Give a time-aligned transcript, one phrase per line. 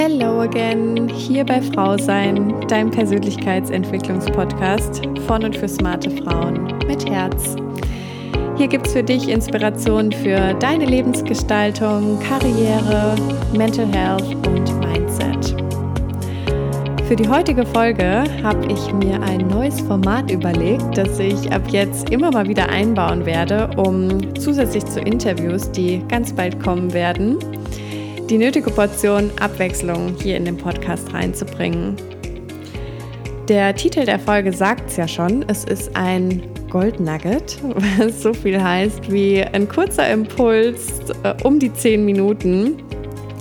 [0.00, 7.56] Hello again, hier bei Frau Sein, dein Persönlichkeitsentwicklungspodcast von und für smarte Frauen mit Herz.
[8.56, 13.16] Hier gibt es für dich Inspiration für deine Lebensgestaltung, Karriere,
[13.56, 15.56] Mental Health und Mindset.
[17.08, 22.10] Für die heutige Folge habe ich mir ein neues Format überlegt, das ich ab jetzt
[22.10, 27.36] immer mal wieder einbauen werde, um zusätzlich zu Interviews, die ganz bald kommen werden,
[28.28, 31.96] die nötige Portion Abwechslung hier in den Podcast reinzubringen.
[33.48, 37.58] Der Titel der Folge sagt es ja schon, es ist ein Gold Nugget,
[37.98, 42.82] was so viel heißt wie ein kurzer Impuls äh, um die 10 Minuten,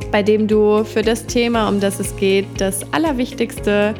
[0.10, 3.94] bei dem du für das Thema, um das es geht, das Allerwichtigste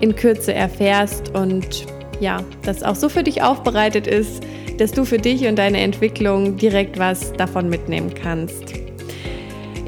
[0.00, 1.86] in Kürze erfährst und
[2.20, 4.44] ja, das auch so für dich aufbereitet ist,
[4.78, 8.87] dass du für dich und deine Entwicklung direkt was davon mitnehmen kannst.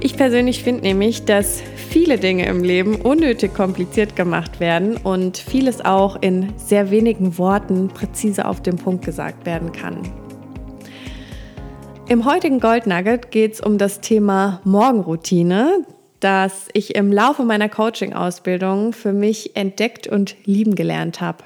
[0.03, 5.84] Ich persönlich finde nämlich, dass viele Dinge im Leben unnötig kompliziert gemacht werden und vieles
[5.84, 10.01] auch in sehr wenigen Worten präzise auf den Punkt gesagt werden kann.
[12.09, 15.84] Im heutigen Gold Nugget geht es um das Thema Morgenroutine,
[16.19, 21.45] das ich im Laufe meiner Coaching-Ausbildung für mich entdeckt und lieben gelernt habe.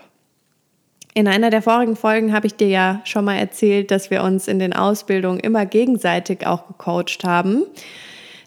[1.12, 4.46] In einer der vorigen Folgen habe ich dir ja schon mal erzählt, dass wir uns
[4.46, 7.64] in den Ausbildungen immer gegenseitig auch gecoacht haben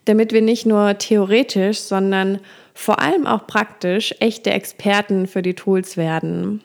[0.08, 2.40] damit wir nicht nur theoretisch, sondern
[2.74, 6.62] vor allem auch praktisch echte Experten für die Tools werden.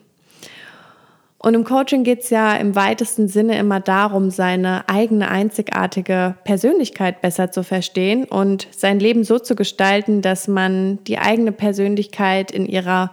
[1.39, 7.21] Und im Coaching geht es ja im weitesten Sinne immer darum, seine eigene einzigartige Persönlichkeit
[7.21, 12.65] besser zu verstehen und sein Leben so zu gestalten, dass man die eigene Persönlichkeit in
[12.65, 13.11] ihrer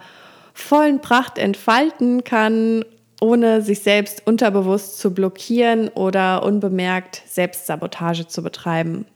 [0.54, 2.84] vollen Pracht entfalten kann,
[3.20, 9.06] ohne sich selbst unterbewusst zu blockieren oder unbemerkt Selbstsabotage zu betreiben.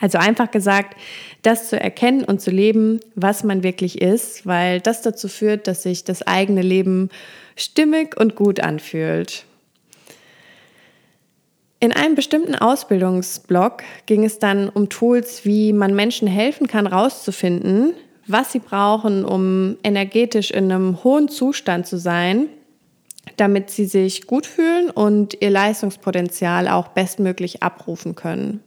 [0.00, 0.96] Also einfach gesagt,
[1.42, 5.82] das zu erkennen und zu leben, was man wirklich ist, weil das dazu führt, dass
[5.82, 7.10] sich das eigene Leben
[7.56, 9.44] stimmig und gut anfühlt.
[11.80, 17.94] In einem bestimmten Ausbildungsblock ging es dann um Tools, wie man Menschen helfen kann, herauszufinden,
[18.26, 22.46] was sie brauchen, um energetisch in einem hohen Zustand zu sein,
[23.36, 28.60] damit sie sich gut fühlen und ihr Leistungspotenzial auch bestmöglich abrufen können.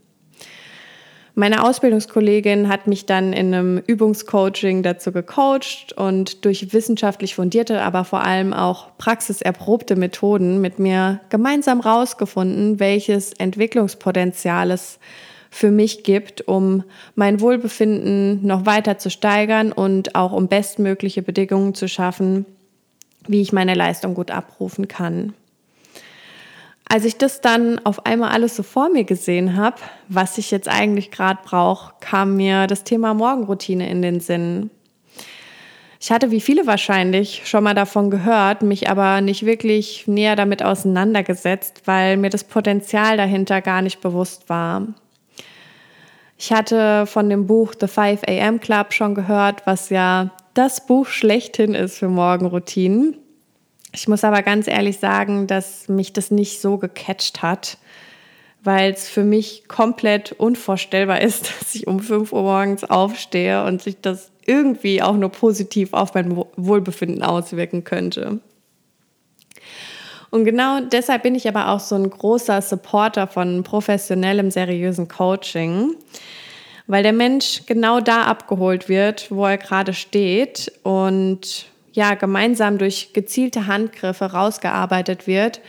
[1.34, 8.03] Meine Ausbildungskollegin hat mich dann in einem Übungscoaching dazu gecoacht und durch wissenschaftlich fundierte, aber
[8.03, 15.00] vor allem auch praxiserprobte Methoden mit mir gemeinsam rausgefunden, welches Entwicklungspotenzial es
[15.50, 16.84] für mich gibt, um
[17.16, 22.46] mein Wohlbefinden noch weiter zu steigern und auch um bestmögliche Bedingungen zu schaffen,
[23.28, 25.34] wie ich meine Leistung gut abrufen kann.
[26.91, 29.78] Als ich das dann auf einmal alles so vor mir gesehen habe,
[30.09, 34.69] was ich jetzt eigentlich gerade brauche, kam mir das Thema Morgenroutine in den Sinn.
[36.01, 40.63] Ich hatte wie viele wahrscheinlich schon mal davon gehört, mich aber nicht wirklich näher damit
[40.63, 44.85] auseinandergesetzt, weil mir das Potenzial dahinter gar nicht bewusst war.
[46.38, 51.07] Ich hatte von dem Buch The 5 AM Club schon gehört, was ja das Buch
[51.07, 53.16] schlechthin ist für Morgenroutinen.
[53.94, 57.78] Ich muss aber ganz ehrlich sagen, dass mich das nicht so gecatcht hat,
[58.63, 63.81] weil es für mich komplett unvorstellbar ist, dass ich um 5 Uhr morgens aufstehe und
[63.81, 68.40] sich das irgendwie auch nur positiv auf mein Wohlbefinden auswirken könnte.
[70.31, 75.96] Und genau deshalb bin ich aber auch so ein großer Supporter von professionellem, seriösen Coaching,
[76.88, 83.13] weil der Mensch genau da abgeholt wird, wo er gerade steht und ja gemeinsam durch
[83.13, 85.62] gezielte Handgriffe rausgearbeitet wird,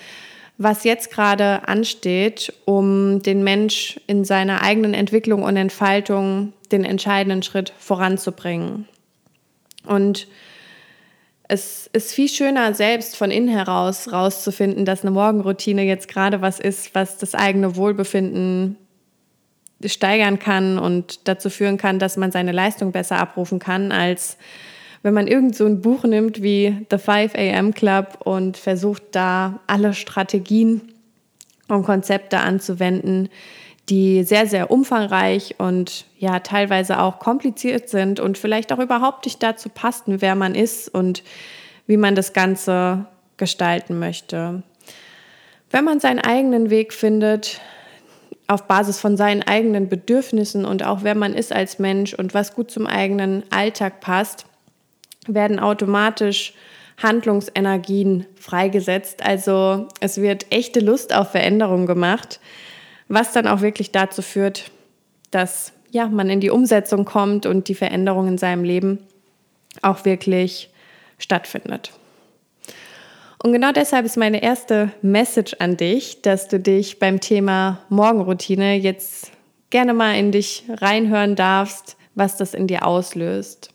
[0.59, 7.43] was jetzt gerade ansteht, um den Mensch in seiner eigenen Entwicklung und Entfaltung den entscheidenden
[7.43, 8.87] Schritt voranzubringen.
[9.85, 10.29] Und
[11.49, 16.61] es ist viel schöner, selbst von innen heraus rauszufinden, dass eine Morgenroutine jetzt gerade was
[16.61, 18.77] ist, was das eigene Wohlbefinden
[19.85, 24.39] steigern kann und dazu führen kann, dass man seine Leistung besser abrufen kann, als
[25.03, 29.61] wenn man irgend so ein Buch nimmt wie The 5 AM Club und versucht da
[29.67, 30.93] alle Strategien
[31.69, 33.29] und Konzepte anzuwenden,
[33.89, 39.43] die sehr, sehr umfangreich und ja, teilweise auch kompliziert sind und vielleicht auch überhaupt nicht
[39.43, 41.25] dazu passten, wer man ist und
[41.87, 43.07] wie man das Ganze
[43.39, 44.63] gestalten möchte.
[45.71, 47.61] Wenn man seinen eigenen Weg findet,
[48.47, 52.55] auf Basis von seinen eigenen Bedürfnissen und auch wer man ist als Mensch und was
[52.55, 54.47] gut zum eigenen Alltag passt,
[55.27, 56.55] werden automatisch
[57.03, 59.25] Handlungsenergien freigesetzt.
[59.25, 62.41] Also es wird echte Lust auf Veränderung gemacht,
[63.09, 64.71] was dann auch wirklich dazu führt,
[65.31, 68.99] dass ja, man in die Umsetzung kommt und die Veränderung in seinem Leben
[69.83, 70.71] auch wirklich
[71.19, 71.93] stattfindet.
[73.43, 78.77] Und genau deshalb ist meine erste Message an dich, dass du dich beim Thema Morgenroutine
[78.77, 79.33] jetzt
[79.71, 83.73] gerne mal in dich reinhören darfst, was das in dir auslöst.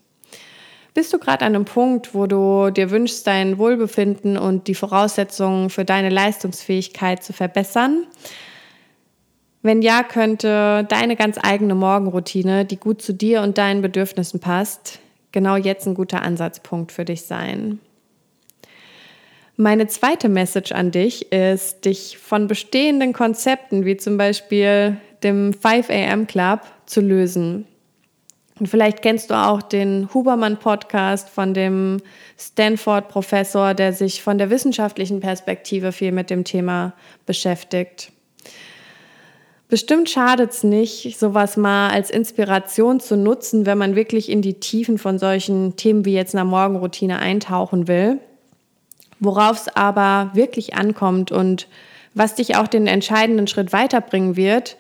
[0.98, 5.70] Bist du gerade an einem Punkt, wo du dir wünschst, dein Wohlbefinden und die Voraussetzungen
[5.70, 8.08] für deine Leistungsfähigkeit zu verbessern?
[9.62, 14.98] Wenn ja, könnte deine ganz eigene Morgenroutine, die gut zu dir und deinen Bedürfnissen passt,
[15.32, 17.78] genau jetzt ein guter Ansatzpunkt für dich sein.
[19.56, 25.92] Meine zweite Message an dich ist, dich von bestehenden Konzepten wie zum Beispiel dem 5
[25.92, 27.68] AM Club zu lösen.
[28.60, 31.98] Und vielleicht kennst du auch den Hubermann Podcast von dem
[32.40, 36.94] Stanford Professor, der sich von der wissenschaftlichen Perspektive viel mit dem Thema
[37.26, 38.12] beschäftigt.
[39.70, 44.56] Bestimmt schadet es nicht, sowas mal als Inspiration zu nutzen, wenn man wirklich in die
[44.56, 48.20] Tiefen von solchen Themen wie jetzt einer Morgenroutine eintauchen will.
[49.20, 51.68] Worauf es aber wirklich ankommt und
[52.14, 54.78] was dich auch den entscheidenden Schritt weiterbringen wird,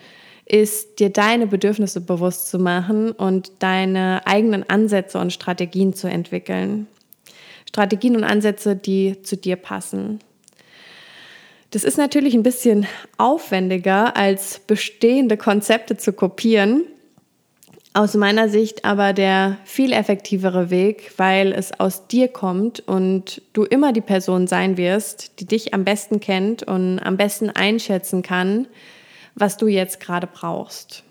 [0.47, 6.87] ist dir deine Bedürfnisse bewusst zu machen und deine eigenen Ansätze und Strategien zu entwickeln.
[7.67, 10.19] Strategien und Ansätze, die zu dir passen.
[11.71, 16.85] Das ist natürlich ein bisschen aufwendiger, als bestehende Konzepte zu kopieren.
[17.93, 23.63] Aus meiner Sicht aber der viel effektivere Weg, weil es aus dir kommt und du
[23.63, 28.67] immer die Person sein wirst, die dich am besten kennt und am besten einschätzen kann,
[29.37, 31.03] was du jetzt gerade brauchst.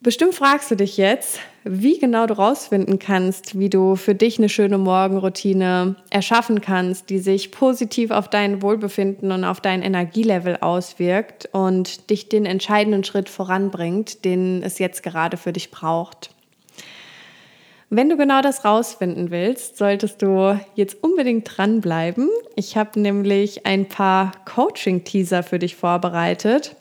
[0.00, 4.50] Bestimmt fragst du dich jetzt, wie genau du rausfinden kannst, wie du für dich eine
[4.50, 11.48] schöne Morgenroutine erschaffen kannst, die sich positiv auf dein Wohlbefinden und auf dein Energielevel auswirkt
[11.52, 16.33] und dich den entscheidenden Schritt voranbringt, den es jetzt gerade für dich braucht.
[17.96, 22.28] Wenn du genau das rausfinden willst, solltest du jetzt unbedingt dranbleiben.
[22.56, 26.74] Ich habe nämlich ein paar Coaching-Teaser für dich vorbereitet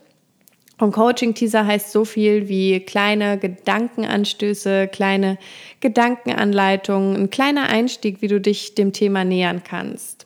[0.80, 5.38] und Coaching-Teaser heißt so viel wie kleine Gedankenanstöße, kleine
[5.82, 10.26] Gedankenanleitungen, ein kleiner Einstieg, wie du dich dem Thema nähern kannst.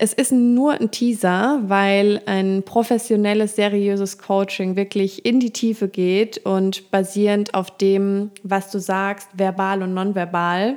[0.00, 6.38] Es ist nur ein Teaser, weil ein professionelles, seriöses Coaching wirklich in die Tiefe geht
[6.38, 10.76] und basierend auf dem, was du sagst, verbal und nonverbal,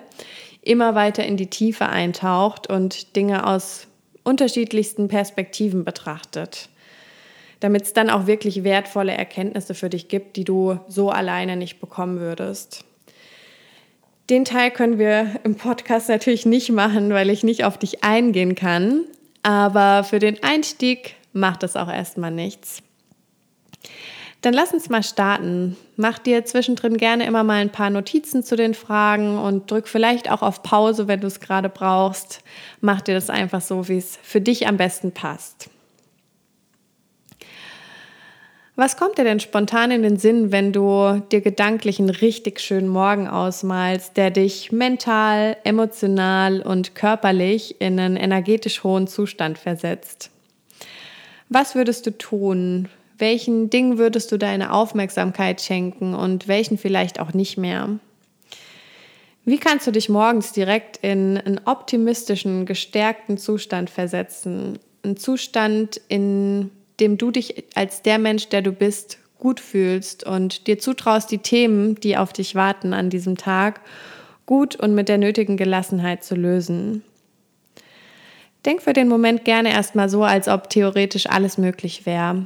[0.64, 3.88] immer weiter in die Tiefe eintaucht und Dinge aus
[4.24, 6.70] unterschiedlichsten Perspektiven betrachtet
[7.62, 11.80] damit es dann auch wirklich wertvolle Erkenntnisse für dich gibt, die du so alleine nicht
[11.80, 12.84] bekommen würdest.
[14.32, 18.56] Den Teil können wir im Podcast natürlich nicht machen, weil ich nicht auf dich eingehen
[18.56, 19.04] kann.
[19.44, 22.82] Aber für den Einstieg macht es auch erstmal nichts.
[24.40, 25.76] Dann lass uns mal starten.
[25.98, 30.32] Mach dir zwischendrin gerne immer mal ein paar Notizen zu den Fragen und drück vielleicht
[30.32, 32.42] auch auf Pause, wenn du es gerade brauchst.
[32.80, 35.70] Mach dir das einfach so, wie es für dich am besten passt.
[38.82, 42.88] Was kommt dir denn spontan in den Sinn, wenn du dir gedanklich einen richtig schönen
[42.88, 50.32] Morgen ausmalst, der dich mental, emotional und körperlich in einen energetisch hohen Zustand versetzt?
[51.48, 52.90] Was würdest du tun?
[53.20, 58.00] Welchen Dingen würdest du deine Aufmerksamkeit schenken und welchen vielleicht auch nicht mehr?
[59.46, 64.80] Wie kannst du dich morgens direkt in einen optimistischen, gestärkten Zustand versetzen?
[65.04, 70.68] Ein Zustand, in dem du dich als der Mensch, der du bist, gut fühlst und
[70.68, 73.82] dir zutraust, die Themen, die auf dich warten an diesem Tag,
[74.46, 77.04] gut und mit der nötigen Gelassenheit zu lösen.
[78.66, 82.46] Denk für den Moment gerne erstmal so, als ob theoretisch alles möglich wäre.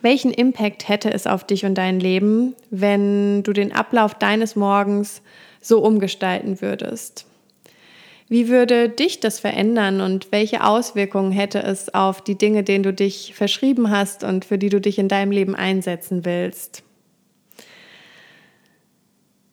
[0.00, 5.22] Welchen Impact hätte es auf dich und dein Leben, wenn du den Ablauf deines Morgens
[5.60, 7.26] so umgestalten würdest?
[8.28, 12.92] Wie würde dich das verändern und welche Auswirkungen hätte es auf die Dinge, denen du
[12.92, 16.82] dich verschrieben hast und für die du dich in deinem Leben einsetzen willst?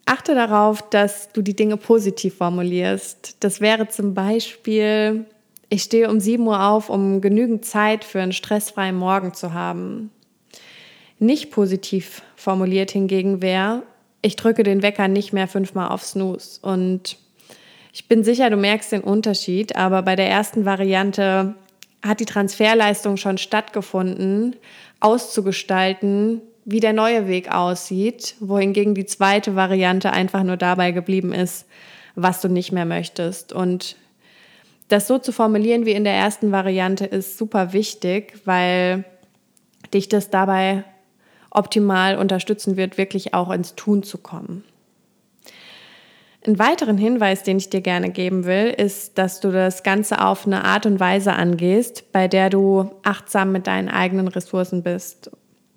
[0.06, 3.38] Achte darauf, dass du die Dinge positiv formulierst.
[3.42, 5.26] Das wäre zum Beispiel,
[5.70, 10.10] ich stehe um 7 Uhr auf, um genügend Zeit für einen stressfreien Morgen zu haben.
[11.20, 13.84] Nicht positiv formuliert hingegen wäre,
[14.22, 17.18] ich drücke den Wecker nicht mehr fünfmal auf Snooze und
[17.92, 21.56] ich bin sicher, du merkst den Unterschied, aber bei der ersten Variante
[22.06, 24.56] hat die Transferleistung schon stattgefunden,
[25.00, 31.66] auszugestalten, wie der neue Weg aussieht, wohingegen die zweite Variante einfach nur dabei geblieben ist,
[32.16, 33.54] was du nicht mehr möchtest.
[33.54, 33.96] Und
[34.88, 39.04] das so zu formulieren wie in der ersten Variante ist super wichtig, weil
[39.94, 40.84] dich das dabei
[41.52, 44.64] optimal unterstützen wird, wirklich auch ins Tun zu kommen.
[46.46, 50.46] Einen weiteren Hinweis, den ich dir gerne geben will, ist, dass du das Ganze auf
[50.46, 55.32] eine Art und Weise angehst, bei der du achtsam mit deinen eigenen Ressourcen bist.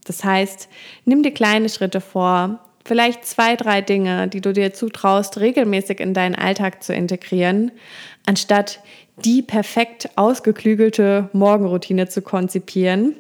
[0.04, 0.68] Das heißt,
[1.04, 6.14] nimm dir kleine Schritte vor, vielleicht zwei, drei Dinge, die du dir zutraust, regelmäßig in
[6.14, 7.72] deinen Alltag zu integrieren,
[8.26, 8.80] anstatt
[9.24, 13.16] die perfekt ausgeklügelte Morgenroutine zu konzipieren,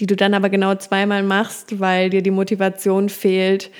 [0.00, 3.70] die du dann aber genau zweimal machst, weil dir die Motivation fehlt,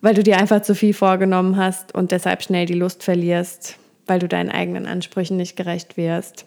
[0.00, 3.76] weil du dir einfach zu viel vorgenommen hast und deshalb schnell die Lust verlierst,
[4.06, 6.44] weil du deinen eigenen Ansprüchen nicht gerecht wirst.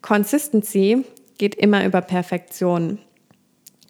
[0.00, 1.04] Consistency
[1.38, 2.98] geht immer über Perfektion.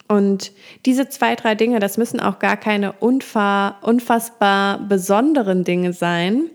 [0.09, 0.53] Und
[0.85, 6.51] diese zwei, drei Dinge, das müssen auch gar keine unfassbar besonderen Dinge sein,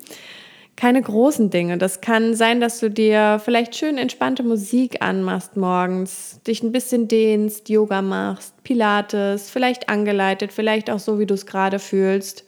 [0.77, 1.79] keine großen Dinge.
[1.79, 7.07] Das kann sein, dass du dir vielleicht schön entspannte Musik anmachst morgens, dich ein bisschen
[7.07, 12.45] dehnst, Yoga machst, Pilates, vielleicht angeleitet, vielleicht auch so, wie du es gerade fühlst.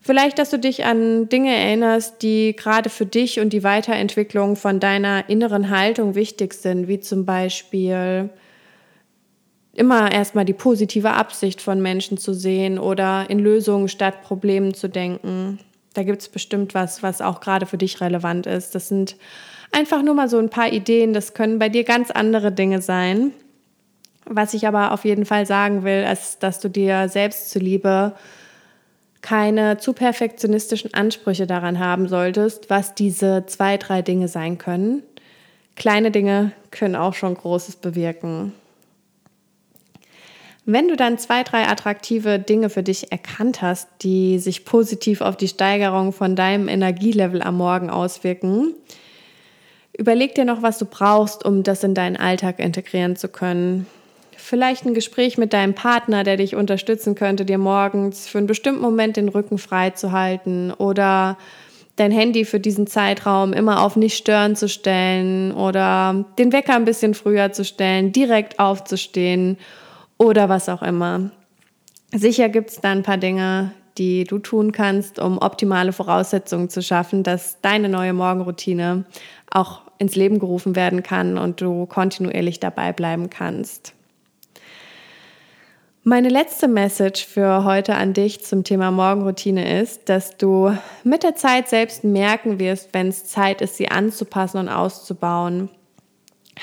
[0.00, 4.78] Vielleicht, dass du dich an Dinge erinnerst, die gerade für dich und die Weiterentwicklung von
[4.78, 8.30] deiner inneren Haltung wichtig sind, wie zum Beispiel
[9.72, 14.88] immer erstmal die positive Absicht von Menschen zu sehen oder in Lösungen statt Problemen zu
[14.88, 15.58] denken.
[15.96, 18.74] Da gibt es bestimmt was, was auch gerade für dich relevant ist.
[18.74, 19.16] Das sind
[19.72, 21.12] einfach nur mal so ein paar Ideen.
[21.12, 23.32] Das können bei dir ganz andere Dinge sein.
[24.26, 28.12] Was ich aber auf jeden Fall sagen will, ist, dass du dir selbst zuliebe
[29.22, 35.02] keine zu perfektionistischen Ansprüche daran haben solltest, was diese zwei, drei Dinge sein können.
[35.74, 38.52] Kleine Dinge können auch schon Großes bewirken.
[40.68, 45.36] Wenn du dann zwei, drei attraktive Dinge für dich erkannt hast, die sich positiv auf
[45.36, 48.74] die Steigerung von deinem Energielevel am Morgen auswirken,
[49.96, 53.86] überleg dir noch, was du brauchst, um das in deinen Alltag integrieren zu können.
[54.36, 58.82] Vielleicht ein Gespräch mit deinem Partner, der dich unterstützen könnte, dir morgens für einen bestimmten
[58.82, 61.38] Moment den Rücken frei zu halten oder
[61.94, 66.84] dein Handy für diesen Zeitraum immer auf nicht stören zu stellen oder den Wecker ein
[66.84, 69.58] bisschen früher zu stellen, direkt aufzustehen
[70.18, 71.30] oder was auch immer.
[72.12, 76.82] Sicher gibt es da ein paar Dinge, die du tun kannst, um optimale Voraussetzungen zu
[76.82, 79.04] schaffen, dass deine neue Morgenroutine
[79.50, 83.94] auch ins Leben gerufen werden kann und du kontinuierlich dabei bleiben kannst.
[86.08, 91.34] Meine letzte Message für heute an dich zum Thema Morgenroutine ist, dass du mit der
[91.34, 95.68] Zeit selbst merken wirst, wenn es Zeit ist, sie anzupassen und auszubauen.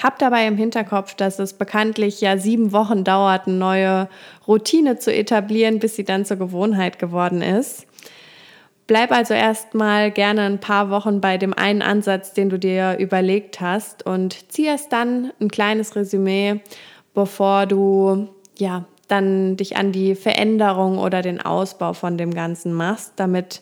[0.01, 4.09] Hab dabei im Hinterkopf, dass es bekanntlich ja sieben Wochen dauert, eine neue
[4.47, 7.85] Routine zu etablieren, bis sie dann zur Gewohnheit geworden ist.
[8.87, 13.61] Bleib also erstmal gerne ein paar Wochen bei dem einen Ansatz, den du dir überlegt
[13.61, 16.59] hast und zieh erst dann ein kleines Resümee,
[17.13, 23.13] bevor du ja dann dich an die Veränderung oder den Ausbau von dem Ganzen machst,
[23.15, 23.61] damit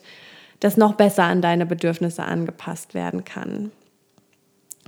[0.60, 3.70] das noch besser an deine Bedürfnisse angepasst werden kann.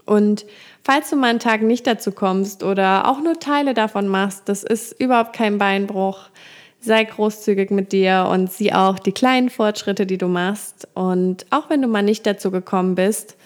[0.06, 0.44] Und
[0.82, 4.62] falls du mal einen Tag nicht dazu kommst oder auch nur Teile davon machst, das
[4.62, 6.28] ist überhaupt kein Beinbruch.
[6.80, 10.86] Sei großzügig mit dir und sieh auch die kleinen Fortschritte, die du machst.
[10.94, 13.36] Und auch wenn du mal nicht dazu gekommen bist,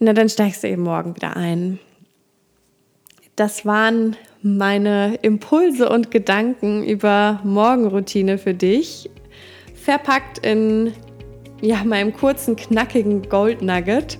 [0.00, 1.78] na dann steigst du eben morgen wieder ein.
[3.36, 9.10] Das waren meine Impulse und Gedanken über Morgenroutine für dich,
[9.74, 10.92] verpackt in
[11.60, 14.18] ja, meinem kurzen, knackigen Gold Nugget.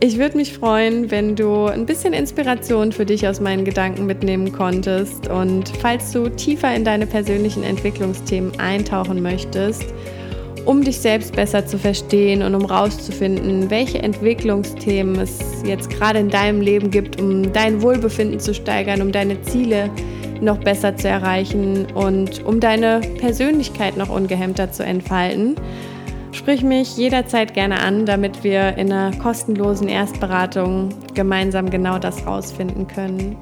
[0.00, 4.52] Ich würde mich freuen, wenn du ein bisschen Inspiration für dich aus meinen Gedanken mitnehmen
[4.52, 5.28] konntest.
[5.28, 9.84] Und falls du tiefer in deine persönlichen Entwicklungsthemen eintauchen möchtest,
[10.66, 16.28] um dich selbst besser zu verstehen und um rauszufinden, welche Entwicklungsthemen es jetzt gerade in
[16.28, 19.90] deinem Leben gibt, um dein Wohlbefinden zu steigern, um deine Ziele
[20.40, 25.56] noch besser zu erreichen und um deine Persönlichkeit noch ungehemmter zu entfalten
[26.34, 32.88] Sprich mich jederzeit gerne an, damit wir in einer kostenlosen Erstberatung gemeinsam genau das rausfinden
[32.88, 33.36] können.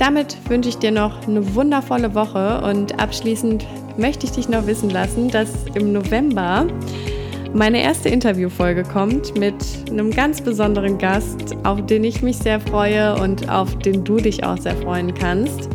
[0.00, 3.64] Damit wünsche ich dir noch eine wundervolle Woche und abschließend
[3.96, 6.66] möchte ich dich noch wissen lassen, dass im November
[7.54, 9.54] meine erste Interviewfolge kommt mit
[9.88, 14.44] einem ganz besonderen Gast, auf den ich mich sehr freue und auf den du dich
[14.44, 15.70] auch sehr freuen kannst.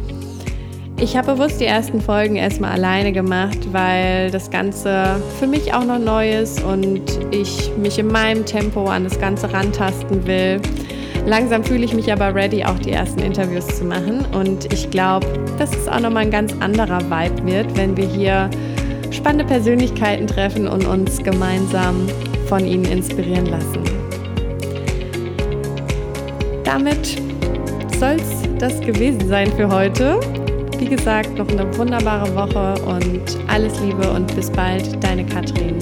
[1.01, 5.83] Ich habe bewusst die ersten Folgen erstmal alleine gemacht, weil das Ganze für mich auch
[5.83, 10.61] noch neu ist und ich mich in meinem Tempo an das Ganze rantasten will.
[11.25, 14.23] Langsam fühle ich mich aber ready, auch die ersten Interviews zu machen.
[14.31, 15.25] Und ich glaube,
[15.57, 18.51] dass es auch nochmal ein ganz anderer Vibe wird, wenn wir hier
[19.09, 22.07] spannende Persönlichkeiten treffen und uns gemeinsam
[22.45, 23.81] von ihnen inspirieren lassen.
[26.63, 27.19] Damit
[27.99, 30.19] soll es das gewesen sein für heute.
[30.81, 35.77] Wie gesagt, noch eine wunderbare Woche und alles Liebe und bis bald, deine Katrin.